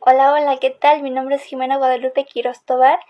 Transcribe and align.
Hola, 0.00 0.32
hola, 0.32 0.58
¿qué 0.58 0.70
tal? 0.70 1.02
Mi 1.02 1.10
nombre 1.10 1.34
es 1.34 1.42
Jimena 1.42 1.76
Guadalupe 1.76 2.24
Quiroz 2.24 2.64
Tobar 2.64 3.00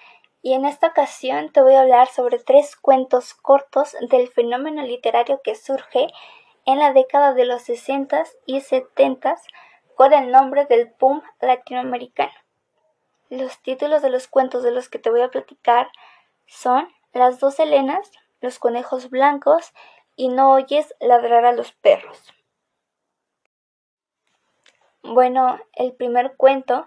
y 0.41 0.55
en 0.55 0.65
esta 0.65 0.87
ocasión 0.87 1.53
te 1.53 1.61
voy 1.61 1.75
a 1.75 1.83
hablar 1.83 2.09
sobre 2.09 2.39
tres 2.39 2.77
cuentos 2.77 3.35
cortos 3.35 3.95
del 4.09 4.29
fenómeno 4.29 4.83
literario 4.83 5.43
que 5.45 5.55
surge 5.55 6.09
en 6.65 6.79
la 6.79 6.95
década 6.95 7.35
de 7.35 7.45
los 7.45 7.61
60 7.63 8.25
y 8.47 8.63
70 8.63 9.37
con 9.97 10.15
el 10.15 10.31
nombre 10.31 10.65
del 10.65 10.91
boom 10.99 11.23
latinoamericano. 11.41 12.33
Los 13.29 13.61
títulos 13.61 14.01
de 14.01 14.09
los 14.09 14.27
cuentos 14.27 14.63
de 14.63 14.71
los 14.71 14.89
que 14.89 14.99
te 14.99 15.11
voy 15.11 15.21
a 15.21 15.31
platicar 15.31 15.91
son 16.47 16.89
Las 17.13 17.39
dos 17.39 17.61
Helenas, 17.61 18.11
Los 18.41 18.59
conejos 18.59 19.11
blancos 19.11 19.75
y 20.17 20.29
No 20.29 20.53
oyes 20.53 20.95
ladrar 21.01 21.45
a 21.45 21.53
los 21.53 21.71
perros. 21.73 22.33
Bueno, 25.11 25.59
el 25.73 25.95
primer 25.95 26.37
cuento 26.37 26.87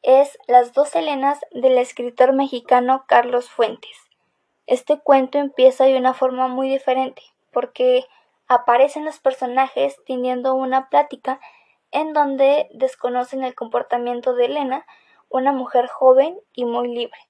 es 0.00 0.38
Las 0.46 0.72
dos 0.72 0.96
Helenas 0.96 1.38
del 1.50 1.76
escritor 1.76 2.32
mexicano 2.32 3.04
Carlos 3.06 3.50
Fuentes. 3.50 3.94
Este 4.66 4.98
cuento 4.98 5.36
empieza 5.36 5.84
de 5.84 5.98
una 5.98 6.14
forma 6.14 6.48
muy 6.48 6.70
diferente, 6.70 7.20
porque 7.52 8.06
aparecen 8.46 9.04
los 9.04 9.18
personajes 9.18 9.98
teniendo 10.06 10.54
una 10.54 10.88
plática 10.88 11.40
en 11.90 12.14
donde 12.14 12.70
desconocen 12.72 13.44
el 13.44 13.54
comportamiento 13.54 14.34
de 14.34 14.46
Elena, 14.46 14.86
una 15.28 15.52
mujer 15.52 15.88
joven 15.88 16.40
y 16.54 16.64
muy 16.64 16.88
libre. 16.88 17.20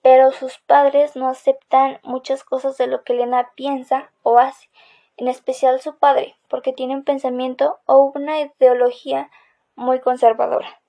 Pero 0.00 0.32
sus 0.32 0.60
padres 0.60 1.14
no 1.14 1.28
aceptan 1.28 2.00
muchas 2.04 2.42
cosas 2.42 2.78
de 2.78 2.86
lo 2.86 3.04
que 3.04 3.12
Elena 3.12 3.52
piensa 3.54 4.10
o 4.22 4.38
hace, 4.38 4.70
en 5.16 5.28
especial 5.28 5.80
su 5.80 5.96
padre, 5.96 6.36
porque 6.48 6.72
tiene 6.72 6.94
un 6.94 7.04
pensamiento 7.04 7.80
o 7.86 8.12
una 8.14 8.40
ideología 8.40 9.30
muy 9.74 10.00
conservadora. 10.00 10.80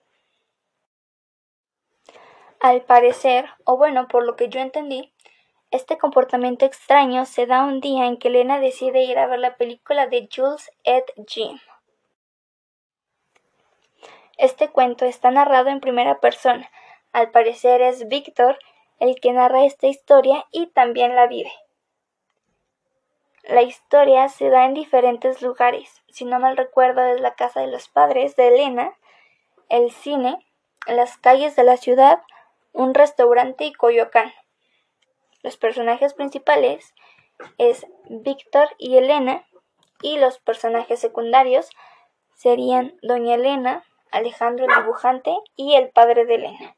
Al 2.60 2.82
parecer, 2.82 3.50
o 3.66 3.78
bueno, 3.78 4.08
por 4.08 4.26
lo 4.26 4.36
que 4.36 4.50
yo 4.50 4.60
entendí, 4.60 5.14
este 5.70 5.98
comportamiento 5.98 6.66
extraño 6.66 7.26
se 7.26 7.46
da 7.46 7.64
un 7.64 7.82
día 7.82 8.06
en 8.06 8.18
que 8.18 8.30
Elena 8.30 8.60
decide 8.60 9.04
ir 9.04 9.20
a 9.20 9.28
ver 9.28 9.40
la 9.40 9.58
película 9.58 10.08
de 10.08 10.28
Jules 10.34 10.72
et 10.84 11.06
Jim. 11.28 11.60
Este 14.38 14.70
cuento 14.70 15.06
está 15.06 15.30
narrado 15.30 15.70
en 15.70 15.82
primera 15.82 16.20
persona. 16.20 16.70
Al 17.12 17.32
parecer 17.32 17.82
es 17.82 18.08
Víctor 18.08 18.58
el 19.00 19.20
que 19.20 19.34
narra 19.34 19.66
esta 19.66 19.88
historia 19.88 20.46
y 20.52 20.68
también 20.68 21.16
la 21.16 21.28
vive. 21.28 21.52
La 23.48 23.62
historia 23.62 24.28
se 24.28 24.50
da 24.50 24.66
en 24.66 24.74
diferentes 24.74 25.42
lugares. 25.42 26.04
Si 26.10 26.26
no 26.26 26.38
mal 26.38 26.58
recuerdo 26.58 27.06
es 27.06 27.22
la 27.22 27.36
casa 27.36 27.62
de 27.62 27.68
los 27.68 27.88
padres 27.88 28.36
de 28.36 28.50
Elena, 28.50 28.94
el 29.70 29.90
cine, 29.92 30.46
las 30.86 31.18
calles 31.18 31.56
de 31.56 31.64
la 31.64 31.78
ciudad, 31.78 32.22
un 32.74 32.94
restaurante 32.94 33.64
y 33.64 33.72
Coyoacán. 33.72 34.34
Los 35.44 35.56
personajes 35.56 36.14
principales 36.14 36.94
es 37.58 37.88
Víctor 38.10 38.68
y 38.78 38.98
Elena 38.98 39.48
y 40.02 40.18
los 40.18 40.40
personajes 40.40 41.00
secundarios 41.00 41.70
serían 42.36 42.98
Doña 43.02 43.36
Elena, 43.36 43.86
Alejandro 44.12 44.66
el 44.66 44.84
dibujante 44.84 45.34
y 45.56 45.76
el 45.76 45.90
padre 45.90 46.26
de 46.26 46.36
Elena. 46.36 46.77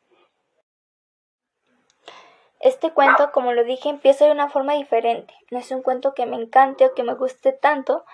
Este 2.59 2.91
cuento, 2.91 3.31
como 3.31 3.53
lo 3.53 3.63
dije, 3.63 3.87
empieza 3.87 4.25
de 4.25 4.31
una 4.31 4.49
forma 4.49 4.73
diferente. 4.73 5.33
No 5.49 5.59
es 5.59 5.71
un 5.71 5.81
cuento 5.81 6.13
que 6.13 6.25
me 6.25 6.35
encante 6.35 6.85
o 6.85 6.93
que 6.93 7.03
me 7.03 7.15
guste 7.15 7.53
tanto, 7.53 8.05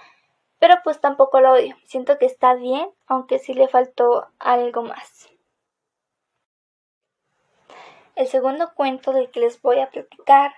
pero 0.60 0.76
pues 0.84 1.02
tampoco 1.02 1.42
lo 1.42 1.54
odio. 1.54 1.76
Siento 1.86 2.20
que 2.20 2.28
está 2.28 2.54
bien, 2.54 2.88
aunque 3.08 3.40
sí 3.40 3.56
le 3.56 3.68
faltó 3.68 4.28
algo 4.38 4.84
más. 4.84 5.30
El 8.16 8.28
segundo 8.28 8.74
cuento 8.76 9.12
del 9.12 9.32
que 9.32 9.40
les 9.40 9.62
voy 9.62 9.80
a 9.80 9.90
platicar 9.90 10.54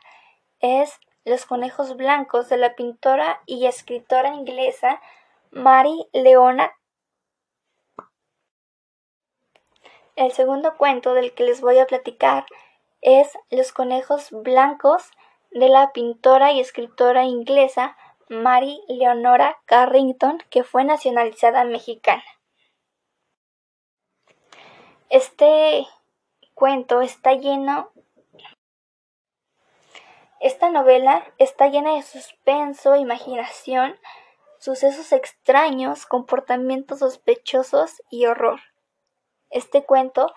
es 0.60 1.00
Los 1.24 1.46
conejos 1.46 1.98
blancos 1.98 2.50
de 2.50 2.58
la 2.58 2.76
pintora 2.76 3.42
y 3.46 3.66
escritora 3.66 4.30
inglesa 4.30 5.02
Mary 5.52 6.08
Leona. 6.14 6.72
El 10.16 10.32
segundo 10.32 10.78
cuento 10.78 11.14
del 11.14 11.34
que 11.34 11.44
les 11.44 11.62
voy 11.62 11.80
a 11.80 11.86
platicar 11.86 12.46
es 12.50 12.67
Los 13.50 13.72
conejos 13.72 14.30
blancos 14.32 15.12
de 15.52 15.70
la 15.70 15.92
pintora 15.94 16.52
y 16.52 16.60
escritora 16.60 17.24
inglesa 17.24 17.96
Mary 18.30 18.82
Leonora 18.88 19.58
Carrington, 19.66 20.40
que 20.50 20.64
fue 20.64 20.84
nacionalizada 20.84 21.64
mexicana. 21.64 22.24
Este 25.10 25.88
cuento 26.54 27.02
está 27.02 27.34
lleno 27.34 27.92
esta 30.40 30.70
novela 30.70 31.26
está 31.40 31.68
llena 31.68 31.96
de 31.96 32.04
suspenso, 32.04 32.96
imaginación, 32.96 34.00
sucesos 34.60 35.12
extraños, 35.12 36.06
comportamientos 36.06 37.00
sospechosos 37.00 38.04
y 38.12 38.28
horror. 38.28 38.60
Este 39.50 39.84
cuento 39.84 40.32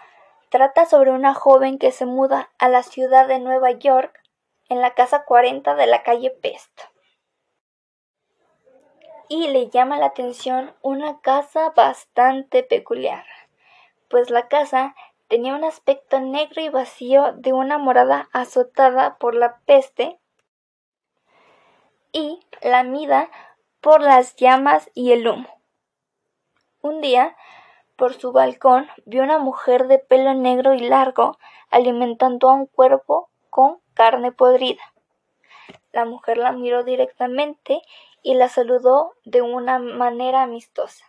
Trata 0.51 0.85
sobre 0.85 1.13
una 1.13 1.33
joven 1.33 1.79
que 1.79 1.93
se 1.93 2.07
muda 2.07 2.51
a 2.59 2.69
la 2.69 2.83
ciudad 2.83 3.29
de 3.29 3.39
Nueva 3.39 3.71
York 3.71 4.21
en 4.69 4.81
la 4.81 4.95
casa 4.95 5.25
40 5.25 5.77
de 5.77 5.87
la 5.87 6.03
calle 6.03 6.31
Pest. 6.31 6.81
Y 9.29 9.47
le 9.47 9.69
llama 9.71 9.99
la 9.99 10.07
atención 10.07 10.75
una 10.83 11.21
casa 11.21 11.71
bastante 11.71 12.65
peculiar, 12.65 13.25
pues 14.09 14.31
la 14.31 14.49
casa 14.49 14.97
tenía 15.29 15.55
un 15.55 15.63
aspecto 15.63 16.19
negro 16.19 16.61
y 16.61 16.69
vacío 16.69 17.33
de 17.35 17.53
una 17.53 17.79
morada 17.79 18.29
azotada 18.33 19.19
por 19.19 19.37
la 19.37 19.61
peste 19.67 20.19
y 22.11 22.41
lamida 22.61 23.31
por 23.81 24.01
las 24.01 24.35
llamas 24.35 24.91
y 24.95 25.13
el 25.13 25.29
humo. 25.29 25.61
Un 26.83 27.01
día 27.01 27.37
por 28.01 28.19
su 28.19 28.33
balcón 28.33 28.89
vio 29.05 29.23
una 29.23 29.37
mujer 29.37 29.87
de 29.87 29.99
pelo 29.99 30.33
negro 30.33 30.73
y 30.73 30.79
largo 30.79 31.37
alimentando 31.69 32.49
a 32.49 32.55
un 32.55 32.65
cuervo 32.65 33.29
con 33.51 33.79
carne 33.93 34.33
podrida. 34.33 34.81
La 35.93 36.07
mujer 36.07 36.39
la 36.39 36.53
miró 36.53 36.83
directamente 36.83 37.83
y 38.23 38.37
la 38.37 38.49
saludó 38.49 39.13
de 39.27 39.43
una 39.43 39.79
manera 39.79 40.43
amistosa. 40.43 41.05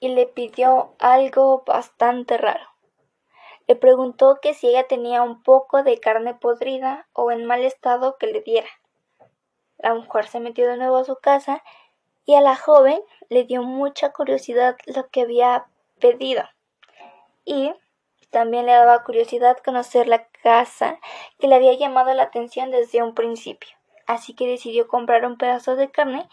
Y 0.00 0.08
le 0.08 0.24
pidió 0.28 0.94
algo 0.98 1.62
bastante 1.66 2.38
raro. 2.38 2.66
Le 3.66 3.76
preguntó 3.76 4.38
que 4.40 4.54
si 4.54 4.68
ella 4.68 4.88
tenía 4.88 5.20
un 5.20 5.42
poco 5.42 5.82
de 5.82 6.00
carne 6.00 6.32
podrida 6.32 7.06
o 7.12 7.30
en 7.30 7.44
mal 7.44 7.62
estado 7.62 8.16
que 8.16 8.28
le 8.28 8.40
diera. 8.40 8.70
La 9.76 9.92
mujer 9.92 10.26
se 10.26 10.40
metió 10.40 10.66
de 10.66 10.78
nuevo 10.78 10.96
a 10.96 11.04
su 11.04 11.16
casa 11.16 11.62
y 12.26 12.34
a 12.34 12.40
la 12.40 12.56
joven 12.56 13.00
le 13.28 13.44
dio 13.44 13.62
mucha 13.62 14.12
curiosidad 14.12 14.76
lo 14.86 15.08
que 15.08 15.22
había 15.22 15.66
pedido 16.00 16.44
y 17.44 17.72
también 18.30 18.66
le 18.66 18.72
daba 18.72 19.04
curiosidad 19.04 19.58
conocer 19.64 20.08
la 20.08 20.26
casa 20.42 20.98
que 21.38 21.46
le 21.46 21.54
había 21.54 21.74
llamado 21.74 22.12
la 22.14 22.24
atención 22.24 22.70
desde 22.70 23.02
un 23.02 23.14
principio. 23.14 23.70
Así 24.06 24.34
que 24.34 24.48
decidió 24.48 24.88
comprar 24.88 25.24
un 25.24 25.38
pedazo 25.38 25.76
de 25.76 25.90
carne 25.90 26.28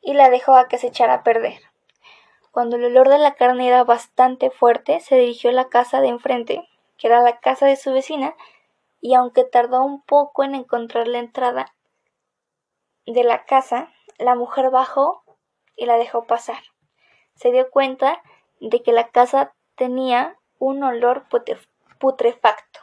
y 0.00 0.14
la 0.14 0.30
dejó 0.30 0.54
a 0.54 0.68
que 0.68 0.78
se 0.78 0.88
echara 0.88 1.14
a 1.14 1.22
perder. 1.22 1.60
Cuando 2.52 2.76
el 2.76 2.84
olor 2.84 3.08
de 3.08 3.18
la 3.18 3.34
carne 3.34 3.68
era 3.68 3.84
bastante 3.84 4.50
fuerte, 4.50 5.00
se 5.00 5.16
dirigió 5.16 5.50
a 5.50 5.54
la 5.54 5.68
casa 5.68 6.00
de 6.00 6.08
enfrente, 6.08 6.68
que 6.98 7.06
era 7.06 7.20
la 7.20 7.38
casa 7.38 7.66
de 7.66 7.76
su 7.76 7.92
vecina, 7.92 8.34
y 9.00 9.14
aunque 9.14 9.44
tardó 9.44 9.84
un 9.84 10.02
poco 10.02 10.44
en 10.44 10.54
encontrar 10.54 11.08
la 11.08 11.18
entrada 11.18 11.74
de 13.06 13.24
la 13.24 13.44
casa, 13.44 13.92
la 14.18 14.34
mujer 14.34 14.70
bajó 14.70 15.22
y 15.80 15.86
la 15.86 15.96
dejó 15.96 16.26
pasar. 16.26 16.62
Se 17.34 17.50
dio 17.50 17.70
cuenta 17.70 18.22
de 18.60 18.82
que 18.82 18.92
la 18.92 19.08
casa 19.08 19.54
tenía 19.76 20.36
un 20.58 20.84
olor 20.84 21.24
putrefacto. 21.98 22.80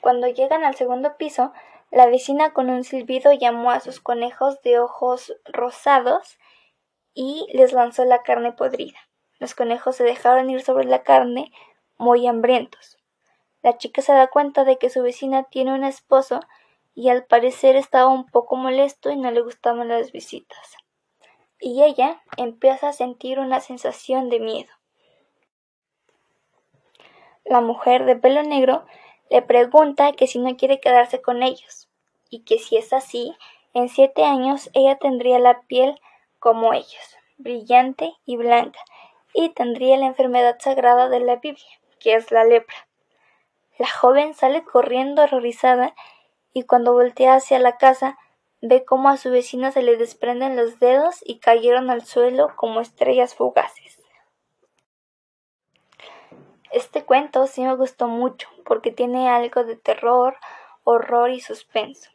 Cuando 0.00 0.26
llegan 0.26 0.64
al 0.64 0.74
segundo 0.74 1.16
piso, 1.16 1.52
la 1.92 2.06
vecina 2.06 2.52
con 2.52 2.70
un 2.70 2.82
silbido 2.82 3.32
llamó 3.32 3.70
a 3.70 3.78
sus 3.78 4.00
conejos 4.00 4.60
de 4.62 4.80
ojos 4.80 5.32
rosados 5.44 6.38
y 7.14 7.46
les 7.52 7.72
lanzó 7.72 8.04
la 8.04 8.24
carne 8.24 8.50
podrida. 8.50 8.98
Los 9.38 9.54
conejos 9.54 9.94
se 9.94 10.02
dejaron 10.02 10.50
ir 10.50 10.62
sobre 10.62 10.86
la 10.86 11.04
carne 11.04 11.52
muy 11.98 12.26
hambrientos. 12.26 12.98
La 13.62 13.78
chica 13.78 14.02
se 14.02 14.12
da 14.12 14.26
cuenta 14.26 14.64
de 14.64 14.76
que 14.76 14.90
su 14.90 15.04
vecina 15.04 15.44
tiene 15.44 15.72
un 15.72 15.84
esposo 15.84 16.40
y 16.94 17.08
al 17.08 17.24
parecer 17.24 17.76
estaba 17.76 18.08
un 18.08 18.26
poco 18.26 18.56
molesto 18.56 19.10
y 19.10 19.16
no 19.16 19.30
le 19.30 19.40
gustaban 19.40 19.88
las 19.88 20.12
visitas. 20.12 20.76
Y 21.58 21.82
ella 21.82 22.22
empieza 22.36 22.88
a 22.88 22.92
sentir 22.92 23.38
una 23.38 23.60
sensación 23.60 24.28
de 24.28 24.40
miedo. 24.40 24.70
La 27.44 27.60
mujer 27.60 28.04
de 28.04 28.16
pelo 28.16 28.42
negro 28.42 28.84
le 29.30 29.42
pregunta 29.42 30.12
que 30.12 30.26
si 30.26 30.38
no 30.38 30.56
quiere 30.56 30.80
quedarse 30.80 31.22
con 31.22 31.42
ellos 31.42 31.88
y 32.28 32.44
que 32.44 32.58
si 32.58 32.76
es 32.76 32.92
así, 32.92 33.36
en 33.74 33.88
siete 33.88 34.24
años 34.24 34.70
ella 34.74 34.96
tendría 34.96 35.38
la 35.38 35.62
piel 35.62 35.98
como 36.38 36.72
ellos. 36.72 37.16
brillante 37.38 38.14
y 38.24 38.36
blanca, 38.36 38.78
y 39.34 39.48
tendría 39.48 39.96
la 39.96 40.06
enfermedad 40.06 40.58
sagrada 40.60 41.08
de 41.08 41.18
la 41.18 41.36
Biblia, 41.36 41.80
que 41.98 42.14
es 42.14 42.30
la 42.30 42.44
lepra. 42.44 42.86
La 43.78 43.88
joven 43.88 44.34
sale 44.34 44.62
corriendo 44.62 45.22
horrorizada 45.22 45.94
y 46.52 46.64
cuando 46.64 46.92
voltea 46.92 47.34
hacia 47.34 47.58
la 47.58 47.76
casa 47.78 48.18
ve 48.60 48.84
cómo 48.84 49.08
a 49.08 49.16
su 49.16 49.30
vecina 49.30 49.72
se 49.72 49.82
le 49.82 49.96
desprenden 49.96 50.56
los 50.56 50.78
dedos 50.78 51.18
y 51.24 51.38
cayeron 51.38 51.90
al 51.90 52.04
suelo 52.04 52.54
como 52.56 52.80
estrellas 52.80 53.34
fugaces. 53.34 54.00
Este 56.70 57.04
cuento 57.04 57.46
sí 57.46 57.62
me 57.62 57.74
gustó 57.74 58.08
mucho 58.08 58.48
porque 58.64 58.90
tiene 58.90 59.28
algo 59.28 59.64
de 59.64 59.76
terror, 59.76 60.36
horror 60.84 61.30
y 61.30 61.40
suspenso. 61.40 62.10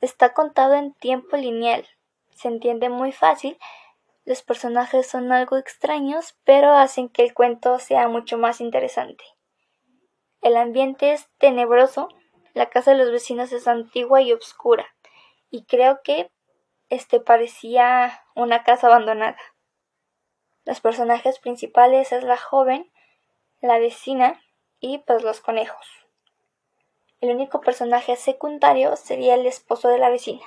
Está 0.00 0.32
contado 0.32 0.74
en 0.74 0.94
tiempo 0.94 1.36
lineal, 1.36 1.86
se 2.34 2.48
entiende 2.48 2.88
muy 2.88 3.12
fácil, 3.12 3.58
los 4.24 4.42
personajes 4.42 5.06
son 5.06 5.32
algo 5.32 5.56
extraños, 5.56 6.36
pero 6.44 6.72
hacen 6.72 7.08
que 7.08 7.22
el 7.22 7.34
cuento 7.34 7.78
sea 7.78 8.08
mucho 8.08 8.36
más 8.36 8.60
interesante. 8.60 9.24
El 10.42 10.56
ambiente 10.56 11.12
es 11.12 11.28
tenebroso, 11.38 12.08
la 12.58 12.70
casa 12.70 12.90
de 12.90 12.98
los 12.98 13.12
vecinos 13.12 13.52
es 13.52 13.68
antigua 13.68 14.20
y 14.20 14.32
oscura, 14.32 14.86
y 15.48 15.64
creo 15.64 16.02
que 16.02 16.28
este 16.88 17.20
parecía 17.20 18.24
una 18.34 18.64
casa 18.64 18.88
abandonada. 18.88 19.38
Los 20.64 20.80
personajes 20.80 21.38
principales 21.38 22.10
es 22.10 22.24
la 22.24 22.36
joven, 22.36 22.90
la 23.60 23.78
vecina 23.78 24.42
y 24.80 24.98
pues 24.98 25.22
los 25.22 25.40
conejos. 25.40 25.86
El 27.20 27.30
único 27.30 27.60
personaje 27.60 28.16
secundario 28.16 28.96
sería 28.96 29.34
el 29.34 29.46
esposo 29.46 29.88
de 29.88 29.98
la 29.98 30.10
vecina. 30.10 30.44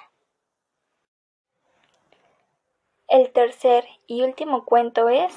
El 3.07 3.31
tercer 3.31 3.85
y 4.05 4.23
último 4.23 4.65
cuento 4.65 5.07
es 5.07 5.33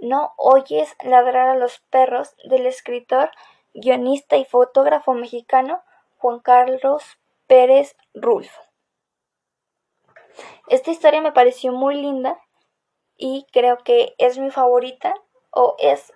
No 0.00 0.34
oyes 0.36 0.96
ladrar 1.04 1.48
a 1.48 1.56
los 1.56 1.78
perros 1.90 2.34
del 2.44 2.66
escritor, 2.66 3.30
guionista 3.72 4.36
y 4.36 4.44
fotógrafo 4.44 5.14
mexicano 5.14 5.80
Juan 6.22 6.38
Carlos 6.38 7.18
Pérez 7.48 7.96
Rulfo. 8.14 8.62
Esta 10.68 10.92
historia 10.92 11.20
me 11.20 11.32
pareció 11.32 11.72
muy 11.72 11.96
linda 11.96 12.40
y 13.16 13.44
creo 13.52 13.78
que 13.78 14.14
es 14.18 14.38
mi 14.38 14.52
favorita 14.52 15.14
o 15.50 15.74
es 15.80 16.12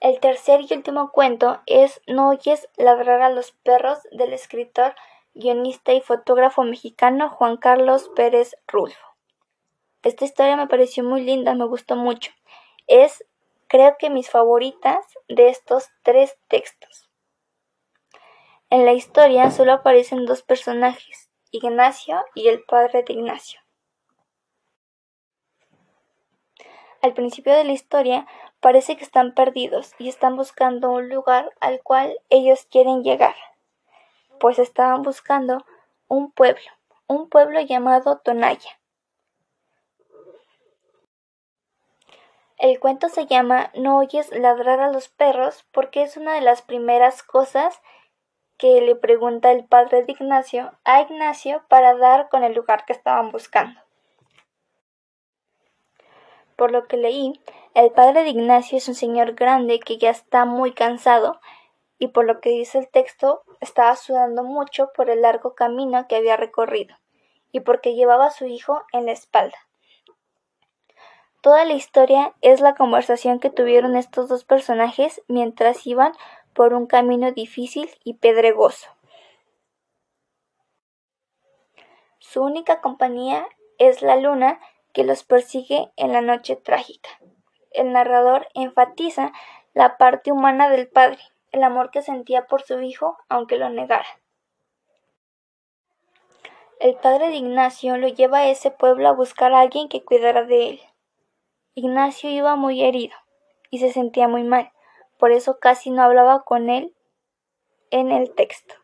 El 0.00 0.20
tercer 0.20 0.62
y 0.62 0.72
último 0.72 1.12
cuento 1.12 1.60
es 1.66 2.00
No 2.06 2.30
oyes 2.30 2.66
ladrar 2.78 3.20
a 3.20 3.28
los 3.28 3.52
perros 3.52 3.98
del 4.10 4.32
escritor, 4.32 4.94
guionista 5.34 5.92
y 5.92 6.00
fotógrafo 6.00 6.62
mexicano 6.62 7.28
Juan 7.28 7.58
Carlos 7.58 8.10
Pérez 8.16 8.56
Rulfo. 8.66 9.06
Esta 10.02 10.24
historia 10.24 10.56
me 10.56 10.66
pareció 10.66 11.04
muy 11.04 11.20
linda, 11.20 11.54
me 11.54 11.66
gustó 11.66 11.94
mucho. 11.94 12.32
Es, 12.86 13.22
creo 13.68 13.96
que, 13.98 14.10
mis 14.10 14.30
favoritas 14.30 15.04
de 15.28 15.48
estos 15.48 15.90
tres 16.02 16.36
textos. 16.48 17.10
En 18.70 18.84
la 18.84 18.92
historia 18.92 19.50
solo 19.50 19.72
aparecen 19.72 20.26
dos 20.26 20.42
personajes, 20.42 21.30
Ignacio 21.50 22.24
y 22.34 22.48
el 22.48 22.64
padre 22.64 23.02
de 23.02 23.12
Ignacio. 23.12 23.60
Al 27.02 27.12
principio 27.12 27.52
de 27.52 27.64
la 27.64 27.72
historia 27.72 28.26
parece 28.60 28.96
que 28.96 29.04
están 29.04 29.34
perdidos 29.34 29.92
y 29.98 30.08
están 30.08 30.36
buscando 30.36 30.90
un 30.90 31.10
lugar 31.10 31.52
al 31.60 31.82
cual 31.82 32.18
ellos 32.30 32.66
quieren 32.70 33.04
llegar, 33.04 33.34
pues 34.40 34.58
estaban 34.58 35.02
buscando 35.02 35.66
un 36.08 36.32
pueblo, 36.32 36.64
un 37.06 37.28
pueblo 37.28 37.60
llamado 37.60 38.18
Tonaya. 38.24 38.80
El 42.64 42.80
cuento 42.80 43.10
se 43.10 43.26
llama 43.26 43.70
No 43.74 43.98
oyes 43.98 44.30
ladrar 44.30 44.80
a 44.80 44.90
los 44.90 45.10
perros 45.10 45.66
porque 45.70 46.02
es 46.02 46.16
una 46.16 46.32
de 46.32 46.40
las 46.40 46.62
primeras 46.62 47.22
cosas 47.22 47.78
que 48.56 48.80
le 48.80 48.96
pregunta 48.96 49.52
el 49.52 49.66
padre 49.66 50.02
de 50.02 50.12
Ignacio 50.12 50.72
a 50.82 51.02
Ignacio 51.02 51.62
para 51.68 51.94
dar 51.94 52.30
con 52.30 52.42
el 52.42 52.54
lugar 52.54 52.86
que 52.86 52.94
estaban 52.94 53.30
buscando. 53.32 53.78
Por 56.56 56.70
lo 56.72 56.88
que 56.88 56.96
leí, 56.96 57.38
el 57.74 57.90
padre 57.90 58.22
de 58.22 58.30
Ignacio 58.30 58.78
es 58.78 58.88
un 58.88 58.94
señor 58.94 59.34
grande 59.34 59.78
que 59.78 59.98
ya 59.98 60.08
está 60.08 60.46
muy 60.46 60.72
cansado 60.72 61.42
y 61.98 62.06
por 62.06 62.24
lo 62.24 62.40
que 62.40 62.48
dice 62.48 62.78
el 62.78 62.88
texto 62.88 63.42
estaba 63.60 63.94
sudando 63.94 64.42
mucho 64.42 64.90
por 64.96 65.10
el 65.10 65.20
largo 65.20 65.54
camino 65.54 66.08
que 66.08 66.16
había 66.16 66.38
recorrido 66.38 66.96
y 67.52 67.60
porque 67.60 67.94
llevaba 67.94 68.28
a 68.28 68.30
su 68.30 68.46
hijo 68.46 68.86
en 68.94 69.04
la 69.04 69.12
espalda. 69.12 69.58
Toda 71.44 71.66
la 71.66 71.74
historia 71.74 72.32
es 72.40 72.62
la 72.62 72.74
conversación 72.74 73.38
que 73.38 73.50
tuvieron 73.50 73.96
estos 73.96 74.30
dos 74.30 74.44
personajes 74.46 75.20
mientras 75.28 75.86
iban 75.86 76.14
por 76.54 76.72
un 76.72 76.86
camino 76.86 77.32
difícil 77.32 77.90
y 78.02 78.14
pedregoso. 78.14 78.88
Su 82.18 82.42
única 82.42 82.80
compañía 82.80 83.46
es 83.76 84.00
la 84.00 84.16
luna 84.16 84.58
que 84.94 85.04
los 85.04 85.22
persigue 85.22 85.92
en 85.96 86.12
la 86.12 86.22
noche 86.22 86.56
trágica. 86.56 87.10
El 87.72 87.92
narrador 87.92 88.48
enfatiza 88.54 89.34
la 89.74 89.98
parte 89.98 90.32
humana 90.32 90.70
del 90.70 90.88
padre, 90.88 91.20
el 91.52 91.62
amor 91.62 91.90
que 91.90 92.00
sentía 92.00 92.46
por 92.46 92.62
su 92.62 92.80
hijo 92.80 93.18
aunque 93.28 93.58
lo 93.58 93.68
negara. 93.68 94.08
El 96.80 96.96
padre 96.96 97.28
de 97.28 97.36
Ignacio 97.36 97.98
lo 97.98 98.08
lleva 98.08 98.38
a 98.38 98.48
ese 98.48 98.70
pueblo 98.70 99.10
a 99.10 99.12
buscar 99.12 99.52
a 99.52 99.60
alguien 99.60 99.90
que 99.90 100.02
cuidara 100.02 100.44
de 100.44 100.68
él. 100.70 100.80
Ignacio 101.74 102.30
iba 102.30 102.56
muy 102.56 102.82
herido 102.82 103.16
y 103.70 103.78
se 103.78 103.92
sentía 103.92 104.28
muy 104.28 104.44
mal 104.44 104.70
por 105.18 105.32
eso 105.32 105.58
casi 105.58 105.90
no 105.90 106.02
hablaba 106.02 106.42
con 106.44 106.68
él 106.68 106.94
en 107.90 108.10
el 108.10 108.34
texto. 108.34 108.74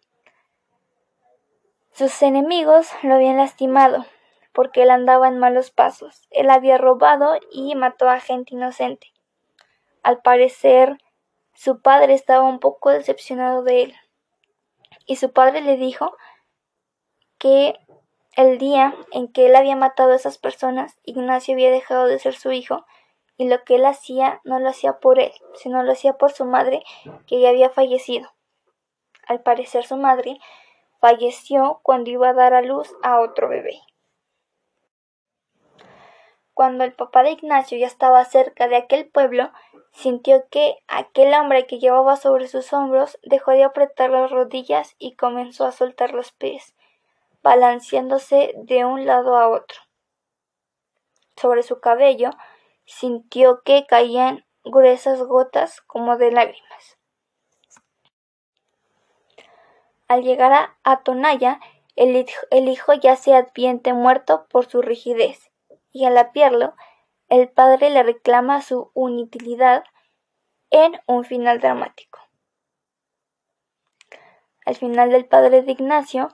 Sus 1.93 2.23
enemigos 2.23 2.89
lo 3.03 3.15
habían 3.15 3.37
lastimado, 3.37 4.07
porque 4.53 4.85
él 4.85 4.91
andaba 4.91 5.29
en 5.29 5.39
malos 5.39 5.71
pasos. 5.71 6.27
Él 6.31 6.49
había 6.49 6.79
robado 6.79 7.39
y 7.53 7.75
mató 7.75 8.09
a 8.09 8.21
gente 8.21 8.55
inocente. 8.55 9.09
Al 10.03 10.23
parecer, 10.23 10.97
su 11.53 11.83
padre 11.83 12.15
estaba 12.15 12.45
un 12.49 12.59
poco 12.59 12.91
decepcionado 12.91 13.63
de 13.63 13.83
él. 13.83 13.95
Y 15.05 15.17
su 15.17 15.33
padre 15.33 15.61
le 15.61 15.77
dijo 15.77 16.17
que 17.39 17.75
el 18.37 18.59
día 18.59 18.95
en 19.13 19.29
que 19.29 19.47
él 19.47 19.57
había 19.57 19.77
matado 19.77 20.13
a 20.13 20.17
esas 20.17 20.39
personas, 20.39 20.99
Ignacio 21.05 21.55
había 21.55 21.71
dejado 21.71 22.07
de 22.07 22.19
ser 22.19 22.35
su 22.35 22.53
hijo 22.53 22.87
y 23.37 23.49
lo 23.49 23.65
que 23.65 23.77
él 23.77 23.87
hacía 23.87 24.41
no 24.45 24.59
lo 24.59 24.69
hacía 24.69 25.01
por 25.01 25.19
él, 25.19 25.33
sino 25.55 25.83
lo 25.83 25.93
hacía 25.93 26.15
por 26.15 26.31
su 26.31 26.45
madre, 26.45 26.83
que 27.27 27.41
ya 27.41 27.49
había 27.49 27.71
fallecido. 27.71 28.31
Al 29.27 29.41
parecer 29.43 29.85
su 29.85 29.97
madre 29.97 30.39
falleció 31.01 31.81
cuando 31.83 32.11
iba 32.11 32.29
a 32.29 32.35
dar 32.35 32.55
a 32.55 32.63
luz 32.63 32.95
a 33.03 33.21
otro 33.21 33.49
bebé. 33.49 33.81
Cuando 36.53 36.85
el 36.85 36.93
papá 36.93 37.23
de 37.23 37.31
Ignacio 37.31 37.79
ya 37.79 37.87
estaba 37.87 38.23
cerca 38.27 38.69
de 38.69 38.77
aquel 38.77 39.09
pueblo, 39.09 39.51
sintió 39.93 40.45
que 40.51 40.77
aquel 40.89 41.33
hombre 41.33 41.67
que 41.67 41.79
llevaba 41.79 42.17
sobre 42.17 42.49
sus 42.49 42.73
hombros 42.73 43.19
dejó 43.23 43.53
de 43.53 43.65
apretar 43.65 44.11
las 44.11 44.31
rodillas 44.31 44.95
y 44.99 45.17
comenzó 45.17 45.65
a 45.65 45.73
soltar 45.73 46.13
los 46.13 46.33
pies, 46.33 46.75
balanceándose 47.43 48.53
de 48.57 48.85
un 48.85 49.07
lado 49.07 49.37
a 49.37 49.49
otro. 49.49 49.79
Sobre 51.37 51.63
su 51.63 51.81
cabello 51.81 52.31
sintió 52.85 53.63
que 53.63 53.87
caían 53.87 54.45
gruesas 54.65 55.23
gotas 55.23 55.81
como 55.83 56.17
de 56.17 56.33
lágrimas. 56.33 56.99
Al 60.09 60.23
llegar 60.23 60.53
a 60.53 60.77
Atonaya, 60.83 61.61
el, 61.97 62.27
el 62.51 62.69
hijo 62.69 62.93
ya 62.95 63.17
se 63.17 63.35
adviente 63.35 63.93
muerto 63.93 64.47
por 64.51 64.69
su 64.69 64.83
rigidez, 64.83 65.51
y 65.93 66.05
al 66.05 66.19
apiarlo, 66.19 66.75
el 67.29 67.49
padre 67.49 67.91
le 67.91 68.03
reclama 68.03 68.61
su 68.61 68.91
inutilidad 68.95 69.85
en 70.71 71.01
un 71.07 71.25
final 71.25 71.61
dramático. 71.61 72.19
Al 74.67 74.77
final 74.77 75.11
del 75.11 75.27
padre 75.27 75.63
de 75.63 75.73
Ignacio, 75.73 76.29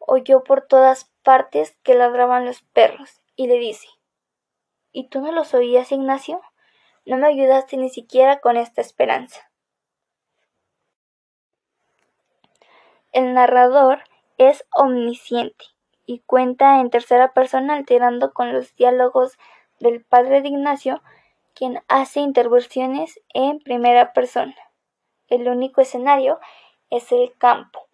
oyó 0.00 0.42
por 0.42 0.66
todas 0.66 1.10
partes 1.22 1.76
que 1.82 1.94
ladraban 1.94 2.44
los 2.44 2.62
perros, 2.62 3.20
y 3.36 3.46
le 3.46 3.58
dice 3.58 3.86
¿Y 4.92 5.08
tú 5.08 5.20
no 5.20 5.30
los 5.30 5.54
oías, 5.54 5.92
Ignacio? 5.92 6.40
No 7.06 7.16
me 7.16 7.28
ayudaste 7.28 7.76
ni 7.76 7.90
siquiera 7.90 8.40
con 8.40 8.56
esta 8.56 8.80
esperanza. 8.80 9.50
El 13.12 13.34
narrador 13.34 14.02
es 14.38 14.64
omnisciente 14.72 15.64
y 16.06 16.20
cuenta 16.20 16.80
en 16.80 16.90
tercera 16.90 17.32
persona 17.32 17.74
alterando 17.74 18.32
con 18.32 18.52
los 18.52 18.74
diálogos 18.74 19.38
del 19.78 20.04
padre 20.04 20.42
de 20.42 20.48
Ignacio, 20.48 21.02
quien 21.54 21.82
hace 21.88 22.20
intervenciones 22.20 23.20
en 23.32 23.60
primera 23.60 24.12
persona. 24.12 24.56
El 25.28 25.48
único 25.48 25.80
escenario 25.80 26.40
es 26.90 27.12
el 27.12 27.32
campo. 27.38 27.89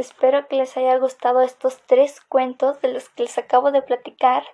Espero 0.00 0.48
que 0.48 0.56
les 0.56 0.78
haya 0.78 0.96
gustado 0.96 1.42
estos 1.42 1.82
tres 1.86 2.22
cuentos 2.22 2.80
de 2.80 2.90
los 2.90 3.10
que 3.10 3.24
les 3.24 3.36
acabo 3.36 3.70
de 3.70 3.82
platicar. 3.82 4.44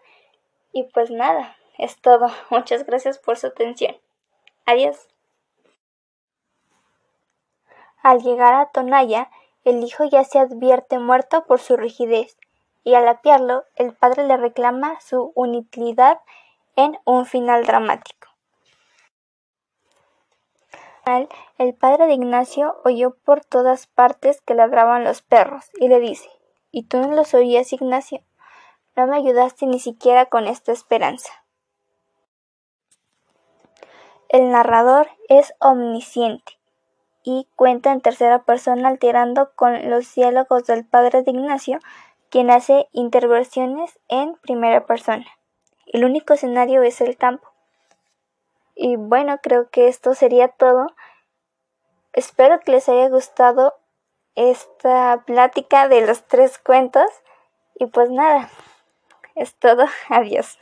Y 0.73 0.83
pues 0.93 1.12
nada, 1.12 1.57
es 1.79 2.00
todo. 2.00 2.26
Muchas 2.50 2.85
gracias 2.85 3.21
por 3.21 3.37
su 3.37 3.47
atención. 3.47 3.97
Adiós. 4.65 5.07
Al 8.03 8.23
llegar 8.23 8.55
a 8.55 8.71
Tonaya, 8.71 9.31
el 9.62 9.85
hijo 9.85 10.03
ya 10.05 10.25
se 10.25 10.41
advierte 10.41 10.99
muerto 10.99 11.45
por 11.45 11.61
su 11.61 11.76
rigidez, 11.76 12.37
y 12.83 12.95
al 12.95 13.07
apiarlo, 13.07 13.67
el 13.76 13.93
padre 13.93 14.26
le 14.26 14.37
reclama 14.37 15.00
su 15.00 15.31
utilidad 15.37 16.19
en 16.75 16.99
un 17.05 17.25
final 17.25 17.65
dramático. 17.65 18.36
El 21.59 21.73
padre 21.75 22.07
de 22.07 22.15
Ignacio 22.15 22.81
oyó 22.85 23.15
por 23.25 23.45
todas 23.45 23.87
partes 23.87 24.41
que 24.41 24.55
ladraban 24.55 25.05
los 25.05 25.23
perros 25.23 25.71
y 25.79 25.87
le 25.87 26.01
dice 26.01 26.29
¿Y 26.73 26.83
tú 26.89 26.99
no 26.99 27.13
los 27.13 27.33
oías, 27.33 27.73
Ignacio? 27.73 28.23
No 28.97 29.07
me 29.07 29.17
ayudaste 29.17 29.67
ni 29.67 29.79
siquiera 29.79 30.27
con 30.27 30.49
esta 30.49 30.73
esperanza. 30.73 31.45
El 34.29 34.51
narrador 34.51 35.09
es 35.29 35.55
omnisciente 35.61 36.59
y 37.23 37.47
cuenta 37.55 37.93
en 37.93 38.01
tercera 38.01 38.43
persona 38.43 38.89
alterando 38.89 39.53
con 39.55 39.89
los 39.89 40.13
diálogos 40.13 40.65
del 40.65 40.85
padre 40.85 41.23
de 41.23 41.31
Ignacio, 41.31 41.79
quien 42.31 42.51
hace 42.51 42.89
intervenciones 42.91 43.99
en 44.09 44.35
primera 44.39 44.87
persona. 44.87 45.27
El 45.87 46.05
único 46.05 46.35
escenario 46.35 46.83
es 46.83 47.01
el 47.01 47.17
campo. 47.17 47.56
Y 48.76 48.97
bueno, 48.97 49.38
creo 49.42 49.71
que 49.71 49.88
esto 49.88 50.14
sería 50.14 50.49
todo. 50.49 50.95
Espero 52.12 52.61
que 52.61 52.73
les 52.73 52.88
haya 52.88 53.09
gustado 53.09 53.75
esta 54.35 55.25
plática 55.26 55.88
de 55.88 56.06
los 56.06 56.25
tres 56.25 56.59
cuentos. 56.59 57.11
Y 57.75 57.87
pues 57.87 58.11
nada, 58.11 58.50
es 59.35 59.54
todo. 59.54 59.87
Adiós. 60.11 60.59